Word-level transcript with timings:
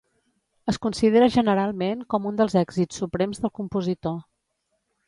Es 0.73 0.79
considera 0.85 1.27
generalment 1.35 2.01
com 2.15 2.27
un 2.31 2.43
els 2.47 2.59
èxits 2.65 3.05
suprems 3.05 3.45
del 3.47 3.57
compositor. 3.63 4.19